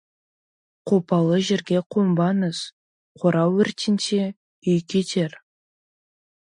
[0.91, 2.63] Қопалы жерге қонбаңыз,
[3.25, 4.27] қора өртенсе,
[4.75, 5.41] үй кетер.